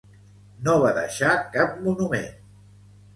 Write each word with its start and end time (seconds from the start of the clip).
No 0.67 0.73
va 0.83 0.93
deixar 0.97 1.33
cap 1.57 1.75
monument. 1.83 2.41